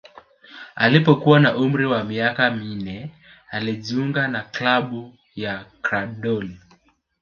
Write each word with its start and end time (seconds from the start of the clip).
Alipokuwa 0.75 1.39
na 1.39 1.55
umri 1.57 1.85
wa 1.85 2.03
miaka 2.03 2.51
minne 2.51 3.11
alijiunga 3.49 4.27
na 4.27 4.41
klabu 4.43 5.13
ya 5.35 5.65
Grandoli 5.83 6.59